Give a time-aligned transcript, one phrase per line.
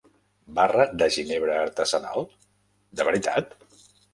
[0.59, 2.25] Barra de ginebra artesanal,
[3.01, 3.55] de veritat?